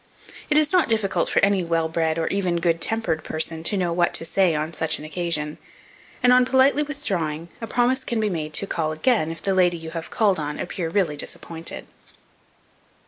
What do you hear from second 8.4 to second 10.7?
to call again, if the lady you have called on,